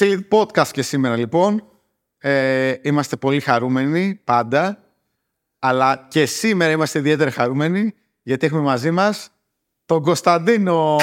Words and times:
Sleep 0.00 0.20
Podcast 0.30 0.68
και 0.72 0.82
σήμερα 0.82 1.16
λοιπόν. 1.16 1.64
Ε, 2.18 2.74
είμαστε 2.82 3.16
πολύ 3.16 3.40
χαρούμενοι 3.40 4.20
πάντα. 4.24 4.78
Αλλά 5.58 6.06
και 6.10 6.26
σήμερα 6.26 6.72
είμαστε 6.72 6.98
ιδιαίτερα 6.98 7.30
χαρούμενοι 7.30 7.94
γιατί 8.22 8.46
έχουμε 8.46 8.60
μαζί 8.60 8.90
μας 8.90 9.30
τον 9.86 10.02
Κωνσταντίνο. 10.02 10.96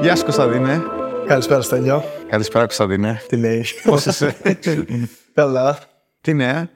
Γεια 0.00 0.16
σου 0.16 0.22
Κωνσταντίνε. 0.22 0.82
Καλησπέρα, 1.26 1.60
Στέλιο. 1.62 2.04
Καλησπέρα 2.28 2.64
Κωνσταντίνε. 2.64 3.22
Τι 3.28 3.36
λέει; 3.36 3.64
Πώς 3.84 4.06
είσαι; 4.06 4.36
Καλά. 5.34 5.78
Τι 6.20 6.34
νέα. 6.34 6.70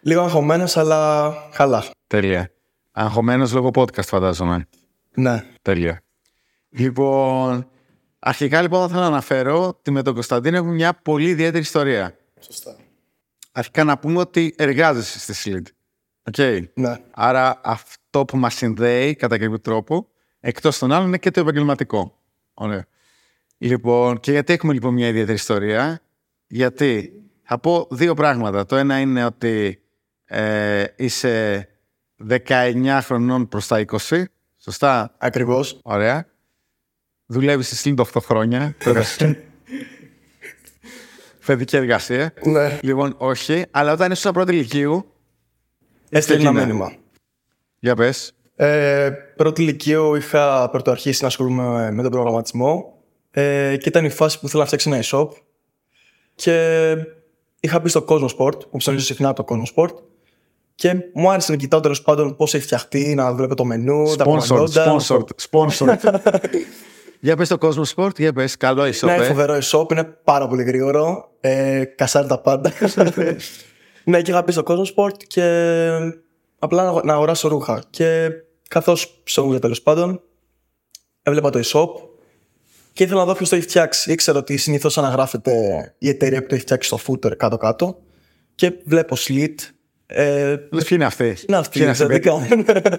Λίγο 0.00 0.20
αγχωμένος, 0.20 0.76
αλλά 0.76 1.32
καλά. 1.54 1.84
Τέλεια. 2.06 2.50
Αγχωμένος 2.92 3.52
λόγω 3.52 3.70
podcast 3.74 4.04
φαντάζομαι. 4.04 4.68
Ναι. 5.14 5.44
Τέλεια. 5.62 6.02
Λοιπόν, 6.68 7.68
αρχικά 8.18 8.62
λοιπόν 8.62 8.80
θα 8.80 8.86
ήθελα 8.86 9.00
να 9.00 9.06
αναφέρω 9.06 9.66
ότι 9.66 9.90
με 9.90 10.02
τον 10.02 10.14
Κωνσταντίνο 10.14 10.56
έχουμε 10.56 10.72
μια 10.72 10.94
πολύ 10.94 11.28
ιδιαίτερη 11.28 11.62
ιστορία. 11.62 12.16
Σωστά. 12.40 12.76
Αρχικά 13.52 13.84
να 13.84 13.98
πούμε 13.98 14.18
ότι 14.18 14.54
εργάζεσαι 14.58 15.18
στη 15.18 15.34
Sleed. 15.34 15.66
OK. 16.22 16.36
Ναι. 16.74 16.96
Άρα 17.10 17.60
αυτό 17.64 18.24
που 18.24 18.36
μας 18.36 18.54
συνδέει 18.54 19.14
κατά 19.14 19.38
κάποιο 19.38 19.60
τρόπο, 19.60 20.08
εκτός 20.40 20.78
των 20.78 20.92
άλλων, 20.92 21.06
είναι 21.06 21.18
και 21.18 21.30
το 21.30 21.40
επαγγελματικό. 21.40 22.18
Ωραία. 22.54 22.86
Λοιπόν, 23.62 24.20
και 24.20 24.30
γιατί 24.30 24.52
έχουμε 24.52 24.72
λοιπόν 24.72 24.94
μια 24.94 25.08
ιδιαίτερη 25.08 25.36
ιστορία; 25.36 26.00
Γιατί 26.46 27.12
θα 27.42 27.58
πω 27.58 27.86
δύο 27.90 28.14
πράγματα. 28.14 28.66
Το 28.66 28.76
ένα 28.76 28.98
είναι 29.00 29.24
ότι 29.24 29.82
ε, 30.24 30.84
είσαι 30.96 31.68
19 32.28 32.98
χρονών 33.02 33.48
προς 33.48 33.66
τα 33.66 33.84
20. 34.08 34.22
Σωστά; 34.58 35.14
Ακριβώς. 35.18 35.78
Ωραία. 35.82 36.26
Δουλεύεις 37.26 37.66
στη 37.66 37.76
ΣΛΙΤ 37.76 38.00
8 38.00 38.20
χρόνια. 38.22 38.74
Παιδική 41.46 41.76
εργασία. 41.76 42.32
ναι. 42.44 42.78
Λοιπόν, 42.82 43.14
όχι. 43.18 43.64
Αλλά 43.70 43.92
όταν 43.92 44.10
ήσουν 44.10 44.32
πρώτη 44.32 44.52
ηλικίου, 44.52 45.06
Έστειλε 46.10 46.38
ένα 46.40 46.50
Ξεκινά. 46.50 46.66
μήνυμα. 46.66 46.96
για 47.78 47.94
πες. 47.96 48.32
Ε, 48.56 49.10
πρώτη 49.36 49.62
ηλικίου 49.62 50.14
είχα 50.14 50.70
πρωτοαρχίσει 50.70 51.18
να 51.22 51.28
ασχολούμαι 51.28 51.90
με 51.90 52.02
τον 52.02 52.10
προγραμματισμό 52.10 53.01
ε, 53.34 53.76
και 53.76 53.88
ήταν 53.88 54.04
η 54.04 54.10
φάση 54.10 54.40
που 54.40 54.46
ήθελα 54.46 54.60
να 54.62 54.66
φτιάξω 54.68 54.90
ένα 54.90 55.02
e-shop 55.04 55.28
και 56.34 56.96
είχα 57.60 57.80
μπει 57.80 57.88
στο 57.88 58.04
Cosmo 58.08 58.28
Sport, 58.38 58.70
που 58.70 58.76
ψωνίζω 58.76 59.04
συχνά 59.04 59.32
το 59.32 59.44
Cosmo 59.48 59.74
Sport 59.74 59.94
και 60.74 60.94
μου 61.14 61.30
άρεσε 61.30 61.50
να 61.50 61.58
κοιτάω 61.58 61.80
τέλος 61.80 62.02
πάντων 62.02 62.36
πώς 62.36 62.54
έχει 62.54 62.64
φτιαχτεί, 62.64 63.14
να 63.14 63.32
βλέπω 63.32 63.54
το 63.54 63.64
μενού, 63.64 64.16
τα 64.16 64.24
Sponsored, 64.24 64.46
προγράμματα. 64.46 64.96
sponsored, 65.08 65.50
sponsored. 65.50 65.96
για 67.20 67.36
πες 67.36 67.48
το 67.48 67.56
Cosmo 67.60 67.82
Sport, 67.94 68.18
για 68.18 68.32
πες. 68.32 68.56
Καλό 68.56 68.86
είσαι. 68.86 69.06
Ναι, 69.06 69.24
φοβερό 69.24 69.58
e-shop, 69.62 69.92
είναι 69.92 70.04
πάρα 70.04 70.48
πολύ 70.48 70.62
γρήγορο. 70.62 71.30
Ε, 71.40 71.84
κασάρει 71.84 72.28
τα 72.28 72.38
πάντα. 72.40 72.72
ναι, 74.04 74.22
και 74.22 74.30
είχα 74.30 74.44
πει 74.44 74.52
στο 74.52 74.62
Cosmo 74.66 74.84
Sport 74.94 75.16
και 75.26 75.44
απλά 76.58 76.92
να, 76.92 77.04
να 77.04 77.12
αγοράσω 77.12 77.48
ρούχα. 77.48 77.82
Και 77.90 78.30
καθώς 78.68 79.20
ψωνούσα 79.24 79.58
τέλος 79.58 79.82
πάντων, 79.82 80.22
έβλεπα 81.22 81.50
το 81.50 81.60
e-shop 81.64 81.88
και 82.92 83.02
ήθελα 83.04 83.20
να 83.20 83.26
δω 83.26 83.34
ποιος 83.34 83.48
το 83.48 83.56
έχει 83.56 83.64
φτιάξει. 83.64 84.12
Ήξερα 84.12 84.38
ότι 84.38 84.56
συνήθως 84.56 84.98
αναγράφεται 84.98 85.52
η 85.98 86.08
εταιρεία 86.08 86.40
που 86.40 86.46
το 86.46 86.54
έχει 86.54 86.64
φτιάξει 86.64 86.88
στο 86.88 86.98
footer 87.06 87.36
κάτω-κάτω. 87.36 88.02
Και 88.54 88.72
βλέπω 88.84 89.16
slit. 89.18 89.54
Ε, 90.06 90.56
Λες, 90.70 90.84
ποιοι 90.84 90.88
είναι 90.90 91.04
αυτοί; 91.04 91.36
είναι 91.48 91.56
αυτή 91.56 91.78
Ποιοι 91.78 91.82
είναι 91.82 91.90
αυτοί; 91.90 92.14
εξαιρετικά. 92.14 92.98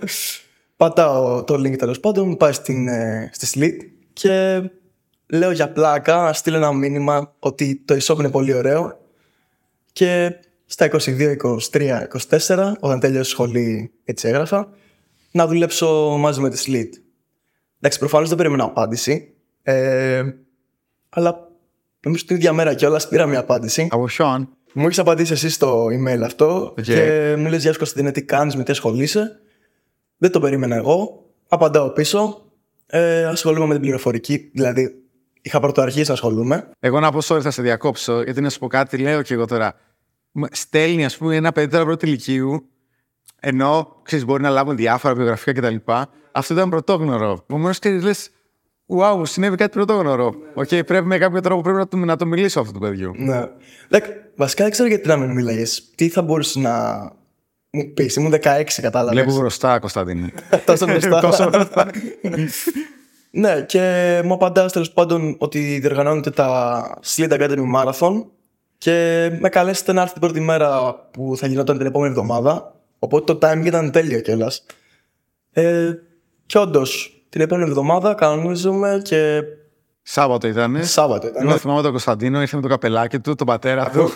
Πατάω 0.78 1.44
το 1.44 1.54
link 1.54 1.78
τέλος 1.78 2.00
πάντων, 2.00 2.28
μου 2.28 2.38
πάει 2.38 2.52
στην, 2.52 2.88
ε, 2.88 3.30
στη 3.34 3.48
Slit 3.54 3.90
και 4.14 4.62
λέω 5.28 5.52
για 5.52 5.72
πλάκα 5.72 6.22
να 6.22 6.34
στείλω 6.34 6.58
ένα 6.58 6.74
μήνυμα 6.74 7.36
ότι 7.40 7.82
το 7.86 7.98
e-shop 8.02 8.20
είναι 8.20 8.30
πολύ 8.30 8.54
ωραίο 8.54 9.00
και 9.92 10.36
στα 10.66 10.90
22, 10.92 11.36
23, 11.72 12.08
24 12.48 12.72
όταν 12.80 13.00
τέλειωσε 13.00 13.30
σχολή 13.30 13.92
έτσι 14.04 14.28
έγραφα 14.28 14.70
να 15.32 15.48
δουλέψω 15.48 16.16
μαζί 16.20 16.42
με 16.42 16.50
τη 16.50 16.64
Sleed. 16.68 17.00
Εντάξει, 17.78 18.00
προφανώς 18.00 18.28
δεν 18.28 18.38
περίμενα 18.38 18.64
απάντηση 18.64 19.33
ε, 19.64 20.24
αλλά 21.10 21.52
νομίζω 22.00 22.26
την 22.26 22.36
ίδια 22.36 22.54
μέρα 22.54 22.74
κιόλας 22.74 23.08
πήρα 23.08 23.26
μια 23.26 23.40
απάντηση. 23.40 23.88
Από 23.92 24.04
ποιον. 24.06 24.50
Μου 24.74 24.86
έχεις 24.86 25.00
απαντήσει 25.00 25.34
εσύ 25.34 25.50
στο 25.50 25.86
email 25.86 26.22
αυτό 26.24 26.74
Οκ. 26.78 26.82
και 26.82 27.36
μου 27.38 27.48
λες 27.50 27.62
Γεια 27.62 27.72
σου 27.72 27.78
Κωνσταντίνε, 27.78 28.12
τι 28.12 28.24
κάνεις, 28.24 28.56
με 28.56 28.64
τι 28.64 28.72
ασχολείσαι. 28.72 29.40
Δεν 30.18 30.32
το 30.32 30.40
περίμενα 30.40 30.76
εγώ. 30.76 31.26
Απαντάω 31.48 31.90
πίσω. 31.90 32.52
Ε, 32.86 33.26
ασχολούμαι 33.26 33.66
με 33.66 33.74
την 33.74 33.82
πληροφορική, 33.82 34.52
δηλαδή 34.54 35.04
είχα 35.42 35.60
πρωτοαρχίσει 35.60 36.08
να 36.08 36.14
ασχολούμαι. 36.14 36.70
Εγώ 36.80 37.00
να 37.00 37.12
πω 37.12 37.20
sorry, 37.24 37.42
θα 37.42 37.52
σε 37.52 37.62
διακόψω, 37.62 38.22
γιατί 38.22 38.42
να 38.42 38.50
σου 38.50 38.60
πω 38.60 38.68
κάτι, 38.68 38.98
λέω 38.98 39.22
και 39.22 39.34
εγώ 39.34 39.46
τώρα. 39.46 39.76
Μου 40.32 40.46
Στέλνει, 40.52 41.06
ας 41.06 41.18
πούμε, 41.18 41.36
ένα 41.36 41.52
παιδί 41.52 41.72
τώρα 41.72 41.84
πρώτη 41.84 42.06
λυκείου, 42.06 42.70
ενώ 43.40 44.00
ξέρεις, 44.04 44.26
μπορεί 44.26 44.42
να 44.42 44.50
λάβουν 44.50 44.76
διάφορα 44.76 45.14
βιογραφικά 45.16 45.54
κτλ. 45.54 45.92
Αυτό 46.32 46.54
ήταν 46.54 46.70
πρωτόγνωρο. 46.70 47.40
Επομένως, 47.42 47.80
ξέρεις, 47.80 48.04
λες, 48.04 48.30
Wow, 48.88 49.16
μου 49.18 49.26
συνέβη 49.26 49.56
κάτι 49.56 49.72
πρωτόγνωρο. 49.72 50.34
Οκ, 50.54 50.68
πρέπει 50.68 51.06
με 51.06 51.18
κάποιο 51.18 51.42
τρόπο 51.42 51.62
πρέπει 51.62 51.78
να, 51.78 51.88
του, 51.88 51.98
να 51.98 52.16
του 52.16 52.26
μιλήσω 52.26 52.60
αυτού 52.60 52.74
του 52.74 52.80
παιδιού. 52.80 53.14
Ναι. 53.18 53.42
Δεκ, 53.90 54.06
βασικά 54.36 54.64
δεν 54.64 54.72
ξέρω 54.72 54.90
γιατί 54.90 55.08
να 55.08 55.18
μην 55.18 55.32
μιλάγες. 55.32 55.92
Τι 55.96 56.10
θα 56.10 56.22
μπορούσες 56.22 56.56
να 56.56 57.02
μου 57.70 57.94
πεις, 57.94 58.16
ήμουν 58.16 58.34
16, 58.34 58.64
κατάλαβες. 58.82 59.24
Βλέπω 59.24 59.40
μπροστά, 59.40 59.80
Κωνσταντίνε. 59.80 60.32
Τόσο 60.66 60.86
μπροστά. 60.86 61.20
Τόσο 61.20 61.50
μπροστά. 61.50 61.90
Ναι, 63.32 63.62
και 63.62 64.22
μου 64.26 64.34
απαντάς 64.34 64.72
τέλος 64.72 64.92
πάντων 64.92 65.36
ότι 65.40 65.80
διοργανώνεται 65.80 66.30
τα 66.30 67.00
Slit 67.06 67.32
Academy 67.32 67.66
Marathon 67.76 68.26
και 68.78 69.30
με 69.40 69.50
καλέσετε 69.50 69.94
να 69.94 70.02
έρθει 70.02 70.14
την 70.14 70.22
πρώτη 70.22 70.40
μέρα 70.40 70.96
που 71.12 71.34
θα 71.38 71.48
γινόταν 71.48 71.78
την 71.78 71.86
επόμενη 71.86 72.12
εβδομάδα. 72.12 72.76
Οπότε 73.00 73.34
το 73.34 73.48
timing 73.48 73.66
ήταν 73.66 73.92
τέλειο 73.92 74.20
κιόλας. 74.20 74.66
Ε, 75.52 75.92
και 76.46 76.58
όντως, 76.58 77.23
την 77.34 77.42
επόμενη 77.42 77.70
εβδομάδα 77.70 78.14
κανονίζουμε 78.14 79.02
και 79.04 79.42
Σάββατο 80.02 80.48
ήταν. 80.48 80.84
Σάββατο 80.84 81.28
ήταν. 81.28 81.48
Εγώ 81.48 81.58
θυμάμαι 81.58 81.82
τον 81.82 81.92
Κωνσταντίνο, 81.92 82.42
ήρθε 82.42 82.56
με 82.56 82.62
το 82.62 82.68
καπελάκι 82.68 83.20
του, 83.20 83.36
τον 83.36 83.48
πατέρα 83.48 83.90
του. 83.90 84.12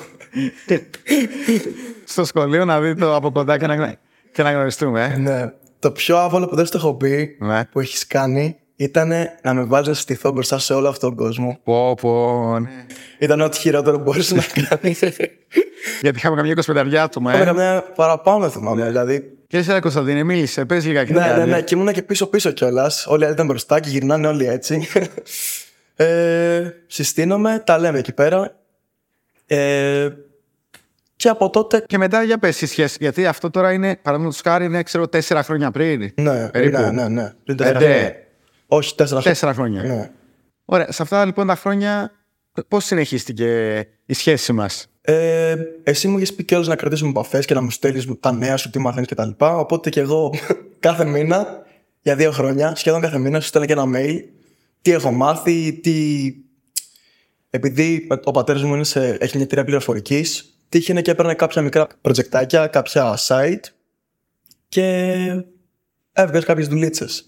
στο 2.05 2.25
σχολείο 2.25 2.65
να 2.65 2.79
δει 2.81 2.95
το 2.95 3.15
από 3.15 3.31
κοντά 3.31 3.57
και 3.57 3.67
να, 3.67 3.95
και 4.33 4.43
να 4.43 4.51
γνωριστούμε. 4.51 5.13
Ε. 5.15 5.17
Ναι. 5.17 5.51
Το 5.79 5.91
πιο 5.91 6.17
άβολο 6.17 6.47
που 6.47 6.55
δεν 6.55 6.65
στο 6.65 6.77
έχω 6.77 6.93
πει 6.93 7.37
Ναι. 7.39 7.65
που 7.65 7.79
έχεις 7.79 8.07
κάνει 8.07 8.57
ήταν 8.75 9.11
να 9.43 9.53
με 9.53 9.63
βάλει 9.63 9.87
να 9.87 9.93
στηθώ 9.93 10.31
μπροστά 10.31 10.59
σε 10.59 10.73
όλο 10.73 10.87
αυτόν 10.87 11.15
τον 11.15 11.25
κόσμο. 11.25 11.59
Πω, 11.63 11.93
πω, 12.01 12.59
ναι. 12.59 12.69
Ήταν 13.19 13.41
ό,τι 13.41 13.57
χειρότερο 13.57 13.97
που 13.97 14.03
μπορούσε 14.03 14.35
να 14.35 14.43
κάνεις. 14.69 14.99
Γιατί 16.01 16.17
είχαμε 16.17 16.35
καμιά 16.35 16.55
25 16.65 16.95
άτομα. 16.95 17.33
Είχαμε 17.33 17.49
Ε. 17.49 17.53
καμιά 17.53 17.83
παραπάνω 17.95 18.49
θυμάμαι. 18.49 18.85
Δηλαδή 18.85 19.36
Και 19.47 19.57
εσύ, 19.57 19.71
ρε 19.71 19.79
Κωνσταντίνε, 19.79 20.23
μίλησε, 20.23 20.65
πες 20.65 20.85
λιγάκι. 20.85 21.13
τι 21.13 21.19
Ναι, 21.19 21.25
ναι, 21.25 21.31
κάνεις. 21.31 21.53
ναι. 21.53 21.61
Και 21.61 21.75
ήμουνα 21.75 21.91
και 21.91 22.01
πίσω-πίσω 22.01 22.51
κιόλας. 22.51 23.05
Όλοι 23.07 23.21
οι 23.21 23.25
άλλοι 23.25 23.33
ήταν 23.33 23.45
μπροστά 23.45 23.79
και 23.79 23.89
γυρνάνε 23.89 24.27
όλοι 24.27 24.45
έτσι. 24.47 24.87
ε, 25.95 26.69
συστήνομαι, 26.87 27.63
τα 27.65 27.77
λέμε 27.77 27.99
εκεί 27.99 28.13
πέρα. 28.13 28.55
Ε, 29.45 30.09
και 31.15 31.29
από 31.29 31.49
τότε. 31.49 31.83
Και 31.87 31.97
μετά 31.97 32.23
για 32.23 32.37
πες 32.37 32.61
η 32.61 32.65
σχέση, 32.65 32.97
γιατί 32.99 33.25
αυτό 33.25 33.49
τώρα 33.49 33.71
είναι, 33.73 33.95
παραδείγματος 34.01 34.41
χάρη, 34.43 34.65
είναι, 34.65 34.83
ξέρω, 34.83 35.07
τέσσερα 35.07 35.43
χρόνια 35.43 35.71
πριν. 35.71 36.11
Ναι, 36.15 36.49
Περίπου. 36.49 36.79
ναι, 36.79 36.91
ναι. 36.91 37.07
ναι. 37.07 37.33
Πριν 37.43 37.57
τέσσερα 37.57 37.79
Πέντε. 37.79 37.91
χρόνια. 37.93 38.13
Όχι, 38.67 38.95
τέσσερα 38.95 39.21
χρόνια. 39.21 39.31
Τέσσερα 39.31 39.53
χρόνια. 39.53 39.83
Ναι. 39.83 40.09
Ωραία, 40.65 40.91
σε 40.91 41.01
αυτά 41.01 41.25
λοιπόν 41.25 41.47
τα 41.47 41.55
χρόνια, 41.55 42.11
πώς 42.67 42.85
συνεχίστηκε 42.85 43.79
η 44.05 44.13
σχέση 44.13 44.53
μας; 44.53 44.87
Ε, 45.01 45.55
εσύ 45.83 46.07
μου 46.07 46.17
είχες 46.17 46.33
πει 46.33 46.43
κιόλα 46.43 46.67
να 46.67 46.75
κρατήσουμε 46.75 47.09
επαφές 47.09 47.45
και 47.45 47.53
να 47.53 47.61
μου 47.61 47.69
στέλνεις 47.69 48.07
τα 48.19 48.31
νέα 48.31 48.57
σου, 48.57 48.69
τι 48.69 48.79
μαθαίνεις 48.79 49.07
κτλ. 49.07 49.29
Οπότε 49.37 49.89
και 49.89 49.99
εγώ 49.99 50.33
κάθε 50.79 51.05
μήνα, 51.05 51.47
για 52.01 52.15
δύο 52.15 52.31
χρόνια, 52.31 52.75
σχεδόν 52.75 53.01
κάθε 53.01 53.17
μήνα, 53.17 53.39
σου 53.39 53.47
στέλνα 53.47 53.67
και 53.67 53.73
ένα 53.73 53.85
mail. 53.95 54.19
Τι 54.81 54.91
έχω 54.91 55.11
μάθει, 55.11 55.73
τι. 55.73 55.95
Επειδή 57.49 58.07
ο 58.23 58.31
πατέρας 58.31 58.63
μου 58.63 58.73
είναι 58.73 58.83
σε... 58.83 59.09
έχει 59.09 59.35
μια 59.35 59.45
εταιρεία 59.45 59.63
πληροφορικής, 59.63 60.57
τύχαινε 60.69 61.01
και 61.01 61.11
έπαιρνε 61.11 61.33
κάποια 61.33 61.61
μικρά 61.61 61.87
προτζεκτάκια, 62.01 62.67
κάποια 62.67 63.17
site 63.27 63.63
και 64.67 64.91
έβγαζε 66.13 66.45
κάποιες 66.45 66.67
δουλίτσες. 66.67 67.25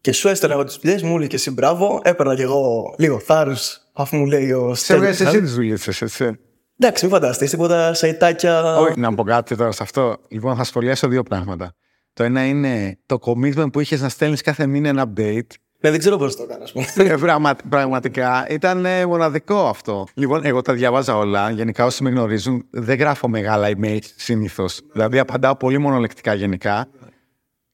Και 0.00 0.12
σου 0.12 0.28
έστελνα 0.28 0.54
εγώ 0.54 0.64
τις 0.64 0.78
δουλειές 0.82 1.02
μου, 1.02 1.18
λέει 1.18 1.26
και 1.26 1.36
εσύ 1.36 1.50
μπράβο. 1.50 2.00
Έπαιρνα 2.02 2.34
κι 2.34 2.42
εγώ 2.42 2.94
λίγο 2.98 3.18
θάρρος, 3.18 3.80
αφού 3.92 4.16
μου 4.16 4.26
λέει 4.26 4.52
ο 4.52 4.74
Σε 4.74 4.84
Στέλιος, 4.84 5.06
έβγαζες 5.06 5.26
εσύ 5.26 5.40
τις 5.40 5.54
δουλειές, 5.54 6.02
έτσι. 6.02 6.38
Εντάξει, 6.78 7.04
μην 7.04 7.14
φανταστείς 7.14 7.50
τίποτα 7.50 7.94
σαϊτάκια. 7.94 8.76
Όχι, 8.78 9.00
να 9.00 9.14
πω 9.14 9.22
κάτι 9.22 9.56
τώρα 9.56 9.72
σε 9.72 9.82
αυτό. 9.82 10.16
Λοιπόν, 10.28 10.56
θα 10.56 10.64
σχολιάσω 10.64 11.08
δύο 11.08 11.22
πράγματα. 11.22 11.72
Το 12.12 12.22
ένα 12.24 12.46
είναι 12.46 12.98
το 13.06 13.18
commitment 13.20 13.72
που 13.72 13.80
είχες 13.80 14.00
να 14.00 14.08
στέλνεις 14.08 14.40
κάθε 14.42 14.66
μήνα 14.66 14.88
ένα 14.88 15.04
update. 15.16 15.46
Ναι, 15.80 15.90
δεν 15.90 15.98
ξέρω 15.98 16.16
πώς 16.16 16.36
το 16.36 16.42
έκανα, 16.42 16.64
ας 16.64 16.72
πούμε. 16.72 16.86
Ε, 16.96 17.16
πραγμα- 17.16 17.56
πραγματικά 17.68 18.46
ήταν 18.50 18.84
ε, 18.84 19.06
μοναδικό 19.06 19.66
αυτό. 19.68 20.06
Λοιπόν, 20.14 20.44
εγώ 20.44 20.62
τα 20.62 20.72
διαβάζα 20.72 21.16
όλα. 21.16 21.50
Γενικά, 21.50 21.84
όσοι 21.84 22.02
με 22.02 22.10
γνωρίζουν, 22.10 22.66
δεν 22.70 22.98
γράφω 22.98 23.28
μεγάλα 23.28 23.68
email 23.76 23.98
συνήθως. 24.16 24.80
Δηλαδή, 24.92 25.18
απαντάω 25.18 25.56
πολύ 25.56 25.78
μονολεκτικά 25.78 26.34
γενικά. 26.34 26.88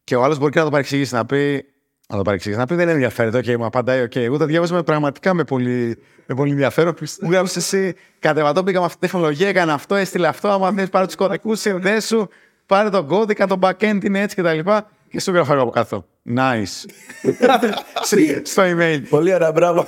Και 0.04 0.16
ο 0.16 0.22
άλλος 0.24 0.38
μπορεί 0.38 0.52
και 0.52 0.58
να 0.58 0.64
το 0.64 0.70
παρεξηγήσει 0.70 1.14
να 1.14 1.26
πει. 1.26 1.64
Να 2.14 2.20
το 2.20 2.26
παρεξηγήσει 2.26 2.60
να 2.60 2.66
πει 2.66 2.74
δεν 2.74 2.88
ενδιαφέρεται. 2.88 3.38
Οκ, 3.38 3.58
μου 3.58 3.64
απαντάει. 3.64 4.02
Οκ, 4.02 4.16
εγώ 4.16 4.36
τα 4.36 4.46
διάβαζα 4.46 4.74
με 4.74 4.82
πραγματικά 4.82 5.34
με 5.34 5.44
πολύ, 5.44 5.98
με 6.26 6.34
πολύ 6.34 6.50
ενδιαφέρον. 6.50 6.94
Μου 7.20 7.30
γράψε 7.30 7.58
εσύ 7.58 7.94
κατεβατό, 8.18 8.62
πήγα 8.62 8.78
με 8.78 8.84
αυτή 8.84 8.98
τη 8.98 9.06
τεχνολογία, 9.06 9.48
έκανα 9.48 9.72
αυτό, 9.72 9.94
έστειλε 9.94 10.26
αυτό. 10.26 10.48
Άμα 10.48 10.72
θες, 10.72 10.88
πάρε 10.88 11.06
τους 11.06 11.14
κωδικούς, 11.14 11.60
συνδέσου, 11.60 12.28
πάρε 12.66 12.90
τον 12.90 13.06
κώδικα, 13.06 13.46
το 13.46 13.58
backend 13.62 14.04
είναι 14.04 14.20
έτσι 14.20 14.36
κτλ. 14.36 14.70
Και 15.08 15.20
σου 15.20 15.30
γράφω 15.30 15.52
εγώ 15.52 15.62
από 15.62 15.70
κάτω. 15.70 16.06
Nice. 16.36 16.84
Στο 18.42 18.62
email. 18.62 19.02
Πολύ 19.08 19.34
ωραία, 19.34 19.52
μπράβο. 19.52 19.86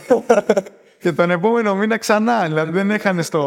Και 1.00 1.12
τον 1.12 1.30
επόμενο 1.30 1.74
μήνα 1.74 1.98
ξανά. 1.98 2.44
Δηλαδή 2.46 2.72
δεν 2.72 2.90
έχανε 2.90 3.24
το, 3.24 3.42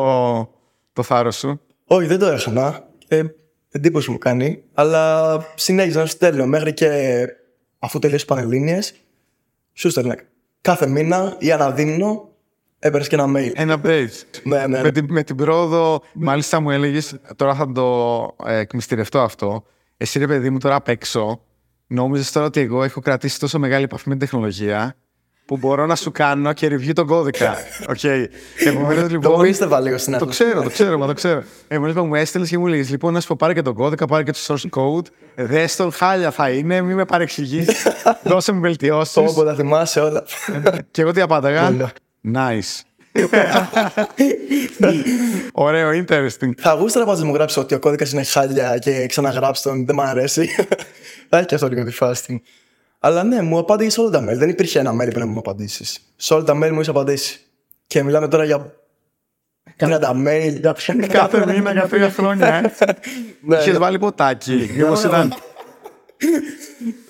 το 0.94 1.04
θάρρος 1.04 1.38
σου. 1.38 1.62
Όχι, 1.86 2.08
δεν 2.08 2.20
το 2.20 2.26
έχανα. 2.26 2.84
Ε, 3.08 3.22
εντύπωση 3.72 4.12
μου 4.12 4.18
κάνει. 4.18 4.64
Αλλά 4.74 5.46
συνέχιζα 5.56 6.00
να 6.00 6.06
σου 6.06 6.12
στέλνω 6.12 6.46
μέχρι 6.46 6.74
και 6.74 6.90
αφού 7.80 8.00
τελείωσε 8.00 8.26
πανελλήνιες. 8.26 8.94
Σου 9.74 9.90
στέλνω 9.90 10.16
κάθε 10.62 10.88
μήνα 10.88 11.36
ή 11.40 11.52
αναδείμνο 11.52 12.30
έπαιρνες 12.80 13.08
και 13.08 13.16
ένα 13.16 13.26
mail. 13.36 13.52
Ένα 13.54 13.82
page. 13.84 14.10
ναι, 14.44 14.68
ναι. 14.68 14.82
με, 14.82 14.92
την, 14.92 15.06
με 15.10 15.24
την 15.24 15.36
πρόοδο, 15.36 16.02
μάλιστα 16.14 16.60
μου 16.60 16.70
έλεγες, 16.72 17.16
τώρα 17.36 17.56
θα 17.56 17.72
το 17.72 18.36
ε, 18.46 18.58
εκμυστηρευτώ 18.58 19.20
αυτό. 19.20 19.64
Εσύ 19.98 20.20
ρε 20.20 20.28
παιδί 20.28 20.50
μου 20.50 20.58
τώρα 20.58 20.76
απ' 20.76 20.88
έξω, 20.88 21.42
νόμιζες 21.88 22.32
τώρα 22.32 22.46
ότι 22.46 22.60
εγώ 22.60 22.84
έχω 22.84 23.00
κρατήσει 23.00 23.40
τόσο 23.40 23.60
μεγάλη 23.60 23.84
επαφή 23.84 24.10
με 24.10 24.16
την 24.16 24.28
τεχνολογία 24.28 24.96
που 25.50 25.58
μπορώ 25.58 25.86
να 25.86 25.96
σου 25.96 26.12
κάνω 26.12 26.54
και 26.54 26.68
review 26.68 26.94
στον 26.94 27.08
κώδικα. 27.08 27.56
Οκ. 27.92 28.04
Επομένω 28.66 29.02
Το 29.02 29.08
λοιπόν. 29.08 29.42
πίστευα 29.42 29.80
λίγο 29.80 29.98
στην 29.98 30.12
Το 30.18 30.26
αρχή. 30.26 30.30
ξέρω, 30.30 30.62
το 30.62 30.70
ξέρω, 30.70 30.98
μα 30.98 31.08
το 31.08 31.14
ξέρω. 31.14 31.44
Επομένω 31.68 32.06
μου 32.06 32.16
έστειλες 32.16 32.50
και 32.50 32.58
μου 32.58 32.68
λέει: 32.68 32.82
Λοιπόν, 32.82 33.14
να 33.14 33.20
σου 33.20 33.28
πω 33.28 33.36
πάρε 33.40 33.54
και 33.54 33.62
τον 33.62 33.74
κώδικα, 33.74 34.06
πάρε 34.06 34.24
και 34.24 34.32
το 34.32 34.40
source 34.48 34.70
code. 34.80 35.06
Δες 35.36 35.76
τον 35.76 35.92
χάλια 35.92 36.32
θα 36.32 36.50
είναι, 36.50 36.82
μην 36.82 36.96
με 36.96 37.06
παρεξηγείς. 37.06 37.88
Δώσε 38.24 38.52
μου 38.52 38.60
βελτιώσεις. 38.62 39.16
Όπω 39.16 39.44
τα 39.44 39.56
θυμάσαι 39.56 40.00
όλα. 40.00 40.24
και 40.92 41.02
εγώ 41.02 41.12
τι 41.12 41.22
απάνταγα; 41.22 41.68
Όλα. 41.68 41.92
Nice. 42.34 42.82
Ωραίο, 45.52 45.90
interesting. 46.06 46.52
Θα 46.58 46.74
γούσταρα 46.74 47.06
πάντω 47.06 47.20
να 47.20 47.26
μου 47.26 47.34
γράψει 47.34 47.60
ότι 47.60 47.74
ο 47.74 47.80
κώδικας 47.80 48.12
είναι 48.12 48.24
χάλια 48.24 48.78
και 48.78 49.06
ξαναγράψει 49.06 49.64
τον, 49.64 49.86
δεν 49.86 49.96
μ' 49.96 50.02
αρέσει. 50.02 50.50
Θα 51.30 51.38
έχει 51.38 51.46
και 51.46 51.56
αυτό 51.56 51.68
λίγο 51.68 51.84
τη 51.84 51.92
φάση. 51.92 52.42
Αλλά 53.00 53.24
ναι, 53.24 53.42
μου 53.42 53.58
απάντησε 53.58 53.90
σε 53.90 54.02
όλα 54.02 54.10
τα 54.10 54.24
mail. 54.24 54.36
Δεν 54.38 54.50
υπήρχε 54.50 54.80
ένα 54.80 54.92
mail 55.02 55.10
που 55.14 55.20
να 55.20 55.26
μου 55.26 55.40
απαντήσεις. 55.40 56.00
Σε 56.16 56.34
όλα 56.34 56.44
τα 56.44 56.54
mail 56.64 56.70
μου 56.72 56.80
είσαι 56.80 56.90
απαντήσει. 56.90 57.40
Και 57.88 58.04
μιλάμε 58.04 58.28
τώρα 58.28 58.44
για 58.46 58.74
30 59.80 60.00
mail. 60.28 60.58
Για 60.60 60.76
Κάθε 61.08 61.46
μήνα 61.46 61.72
για 61.72 61.88
τρία 61.88 62.10
χρόνια. 62.10 62.56
Ε. 62.56 62.74
Ναι, 63.42 63.58
Είχες 63.58 63.78
βάλει 63.78 64.00
ποτάκι. 64.00 64.70
Όπως 64.86 65.04
ήταν. 65.04 65.34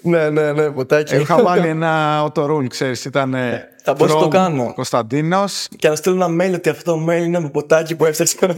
ναι, 0.02 0.30
ναι, 0.30 0.52
ναι, 0.54 0.72
ποτάκι. 0.72 1.16
Είχα 1.16 1.44
βάλει 1.44 1.68
ένα 1.68 2.24
auto 2.24 2.50
rule, 2.50 2.68
ξέρεις. 2.70 3.06
Ήταν. 3.06 3.34
ε, 3.34 3.70
Θα 3.84 3.94
μπορούσα 3.94 4.16
να 4.16 4.22
το 4.22 4.28
from 4.28 4.32
κάνω. 4.32 4.74
Κωνσταντίνος. 4.74 5.68
Και 5.78 5.90
να 5.90 5.96
στείλω 5.96 6.26
ένα 6.26 6.46
mail 6.46 6.54
ότι 6.54 6.70
αυτό 6.70 6.94
το 6.94 7.06
mail 7.10 7.22
είναι 7.24 7.40
με 7.40 7.50
ποτάκι 7.50 7.96
που 7.96 8.06
έφτιαξα. 8.06 8.56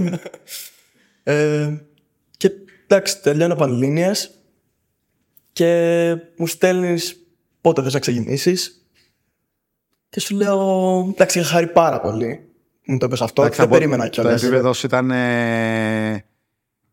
ε, 1.24 1.70
και 2.38 2.52
εντάξει, 2.88 3.22
τελειώνω 3.22 3.56
πανελλήνιες 3.56 4.32
και 5.54 6.16
μου 6.38 6.48
στέλνεις 6.48 7.16
πότε 7.62 7.82
θες 7.84 7.94
να 7.94 8.00
ξεκινήσεις; 8.00 8.86
Και 10.10 10.20
σου 10.20 10.36
λέω, 10.36 10.60
εντάξει, 11.14 11.40
είχα 11.40 11.48
χάρη 11.48 11.68
πάρα 11.68 12.02
πολύ. 12.02 12.46
Μου 12.86 12.98
το 12.98 13.06
είπες 13.06 13.22
αυτό, 13.22 13.42
Εντάξει, 13.42 13.60
δεν 13.60 13.68
θα 13.70 13.74
πω- 13.74 13.82
περίμενα 13.82 14.04
Το 14.04 14.10
κιόλας. 14.10 14.44
επίπεδο 14.44 14.74
σου 14.74 14.86
ήταν. 14.86 15.12
ε, 15.12 16.26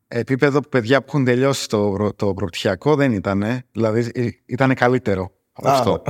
επίπεδο 0.09 0.61
παιδιά 0.61 0.99
που 1.01 1.05
έχουν 1.09 1.25
τελειώσει 1.25 1.69
το, 1.69 1.91
προ- 1.91 2.17
το 2.17 2.35
προπτυχιακό 2.35 2.95
δεν 2.95 3.13
ήταν. 3.13 3.45
Δηλαδή 3.73 4.11
ήταν 4.47 4.75
καλύτερο 4.75 5.33
από 5.53 5.69
αυτό. 5.69 6.03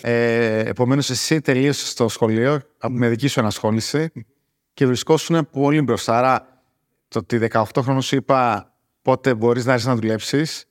Ε, 0.00 0.58
Επομένως, 0.58 1.10
εσύ 1.10 1.40
τελείωσες 1.40 1.94
το 1.94 2.08
σχολείο 2.08 2.60
από 2.78 2.94
με 2.94 3.08
δική 3.08 3.26
σου 3.28 3.40
ενασχόληση 3.40 4.10
και 4.74 4.86
βρισκόσουν 4.86 5.48
πολύ 5.52 5.82
μπροστά. 5.82 6.18
Άρα, 6.18 6.62
το 7.08 7.18
ότι 7.18 7.38
18 7.52 7.62
χρόνων 7.82 8.02
σου 8.02 8.16
είπα 8.16 8.72
πότε 9.02 9.34
μπορείς 9.34 9.64
να 9.64 9.72
έρθεις 9.72 9.86
να 9.86 9.94
δουλέψεις, 9.94 10.64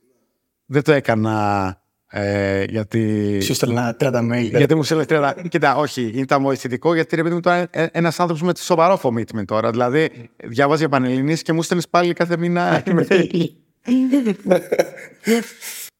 δεν 0.66 0.82
το 0.82 0.92
έκανα 0.92 1.82
ε, 2.10 2.64
γιατί. 2.64 3.40
Σου 3.40 3.54
στέλνα 3.54 3.96
30 4.00 4.12
mail. 4.12 4.50
Γιατί 4.50 4.74
μου 4.74 4.82
έλεγε 4.90 5.06
30. 5.08 5.32
Κοίτα, 5.48 5.76
όχι, 5.76 6.02
ήταν 6.02 6.42
βοηθητικό 6.42 6.94
γιατί 6.94 7.16
ρε 7.16 7.22
παιδί 7.22 7.34
μου 7.34 7.40
τώρα 7.40 7.68
ένα 7.72 8.08
άνθρωπος 8.08 8.42
με 8.42 8.52
σοβαρό 8.56 9.00
commitment 9.02 9.44
τώρα. 9.44 9.70
Δηλαδή, 9.70 10.10
διάβαζε 10.36 10.78
για 10.78 10.88
πανελληνίες 10.88 11.42
και 11.42 11.52
μου 11.52 11.62
στέλνεις 11.62 11.88
πάλι 11.88 12.12
κάθε 12.12 12.36
μήνα 12.36 12.82
email. 12.86 13.46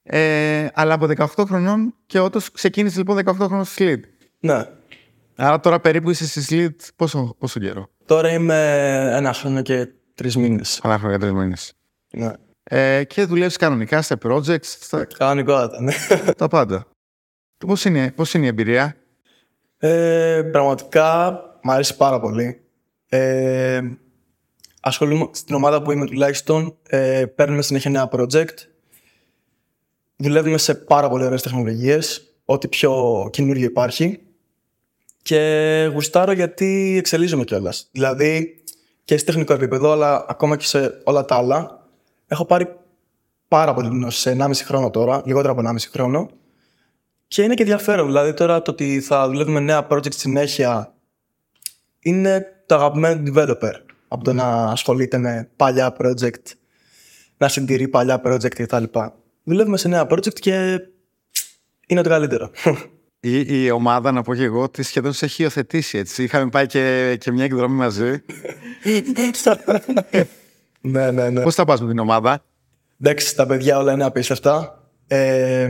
ε, 0.02 0.66
αλλά 0.74 0.94
από 0.94 1.06
18 1.16 1.44
χρονών 1.46 1.94
και 2.06 2.18
όντω 2.20 2.40
ξεκίνησε 2.52 2.98
λοιπόν 2.98 3.18
18 3.24 3.34
χρόνων 3.34 3.64
στη 3.64 3.74
Σλίτ. 3.74 4.04
Ναι. 4.40 4.64
Άρα 5.36 5.60
τώρα 5.60 5.80
περίπου 5.80 6.10
είσαι 6.10 6.26
στη 6.26 6.42
Σλίτ 6.42 6.80
πόσο, 6.96 7.34
πόσο 7.38 7.60
καιρό; 7.60 7.88
Τώρα 8.06 8.32
είμαι 8.32 8.60
ένα 9.12 9.32
χρόνο 9.32 9.62
και 9.62 9.88
τρεις 10.14 10.36
μήνες. 10.36 10.78
Καλά 10.82 10.98
χρόνια, 10.98 11.18
τρεις 11.18 11.32
μήνες. 11.32 11.72
Ναι. 12.10 12.32
Ε, 12.70 13.04
και 13.04 13.24
δουλεύεις 13.24 13.56
κανονικά 13.56 14.02
σε 14.02 14.18
projects, 14.24 14.58
στα, 14.62 15.04
Κανονικότατα, 15.04 15.82
ναι. 15.82 15.92
τα 16.36 16.48
πάντα. 16.48 16.86
Πώς 17.66 17.84
είναι, 17.84 18.12
πώς 18.12 18.34
είναι 18.34 18.44
η 18.44 18.48
εμπειρία, 18.48 18.96
Ε, 19.78 20.42
πραγματικά 20.52 21.30
μου 21.62 21.72
αρέσει 21.72 21.96
πάρα 21.96 22.20
πολύ. 22.20 22.60
Ε, 23.08 23.80
ασχολούμαι 24.80 25.28
στην 25.30 25.54
ομάδα 25.54 25.82
που 25.82 25.92
είμαι 25.92 26.06
τουλάχιστον. 26.06 26.76
Ε, 26.88 27.24
παίρνουμε 27.34 27.62
συνέχεια 27.62 27.90
νέα 27.90 28.08
project. 28.12 28.54
Δουλεύουμε 30.16 30.58
σε 30.58 30.74
πάρα 30.74 31.08
πολύ 31.08 31.24
ωραίες 31.24 31.42
τεχνολογίες. 31.42 32.32
Ό,τι 32.44 32.68
πιο 32.68 33.28
καινούργιο 33.32 33.64
υπάρχει. 33.66 34.20
Και 35.22 35.90
γουστάρω 35.92 36.32
γιατί 36.32 36.96
εξελίζομαι 36.98 37.44
κιόλας. 37.44 37.88
Δηλαδή 37.92 38.62
και 39.04 39.18
σε 39.18 39.24
τεχνικό 39.24 39.52
επίπεδο, 39.52 39.90
αλλά 39.92 40.26
ακόμα 40.28 40.56
και 40.56 40.64
σε 40.64 41.00
όλα 41.04 41.24
τα 41.24 41.36
άλλα. 41.36 41.77
Έχω 42.28 42.44
πάρει 42.44 42.76
πάρα 43.48 43.74
πολύ 43.74 43.88
γνώση 43.88 44.20
σε 44.20 44.36
1,5 44.38 44.52
χρόνο 44.54 44.90
τώρα, 44.90 45.22
λιγότερο 45.24 45.52
από 45.52 45.62
1,5 45.64 45.76
χρόνο. 45.92 46.30
Και 47.28 47.42
είναι 47.42 47.54
και 47.54 47.62
ενδιαφέρον. 47.62 48.06
Δηλαδή 48.06 48.34
τώρα 48.34 48.62
το 48.62 48.70
ότι 48.70 49.00
θα 49.00 49.28
δουλεύουμε 49.28 49.60
νέα 49.60 49.86
project 49.90 50.14
συνέχεια 50.14 50.94
είναι 52.00 52.46
το 52.66 52.74
αγαπημένο 52.74 53.22
του 53.22 53.32
developer. 53.36 53.72
Από 54.08 54.24
το 54.24 54.32
να 54.32 54.70
ασχολείται 54.70 55.18
με 55.18 55.50
παλιά 55.56 55.96
project, 55.98 56.52
να 57.36 57.48
συντηρεί 57.48 57.88
παλιά 57.88 58.22
project 58.24 58.54
κτλ. 58.54 58.84
Δουλεύουμε 59.44 59.76
σε 59.76 59.88
νέα 59.88 60.06
project 60.10 60.38
και 60.38 60.78
είναι 61.86 62.02
το 62.02 62.08
καλύτερο. 62.08 62.50
η, 63.20 63.64
η 63.64 63.70
ομάδα, 63.70 64.12
να 64.12 64.22
πω 64.22 64.34
και 64.34 64.42
εγώ, 64.42 64.62
ότι 64.62 64.82
σχεδόν 64.82 65.12
σε 65.12 65.24
έχει 65.24 65.42
υιοθετήσει 65.42 65.98
έτσι. 65.98 66.22
Είχαμε 66.22 66.50
πάει 66.50 66.66
και, 66.66 67.16
και 67.20 67.32
μια 67.32 67.44
εκδρομή 67.44 67.76
μαζί. 67.76 68.22
Ναι, 70.90 71.10
ναι, 71.10 71.30
ναι. 71.30 71.42
Πώς 71.42 71.54
θα 71.54 71.64
πας 71.64 71.80
με 71.80 71.88
την 71.88 71.98
ομάδα, 71.98 72.42
Εντάξει, 73.00 73.36
τα 73.36 73.46
παιδιά 73.46 73.78
όλα 73.78 73.92
είναι 73.92 74.04
απίστευτα. 74.04 74.82
Ε, 75.06 75.68